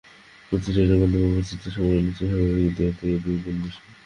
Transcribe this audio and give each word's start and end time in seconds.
প্রতিটি 0.47 0.71
ট্রেন 0.75 0.91
গন্তব্যে 1.01 1.29
পৌঁছাতে 1.33 1.67
সময় 1.75 2.01
নিচ্ছে 2.05 2.23
স্বাভাবিকের 2.29 2.73
দেড় 2.77 2.93
থেকে 2.99 3.15
দুই 3.23 3.37
গুণ 3.43 3.55
বেশি। 3.63 3.81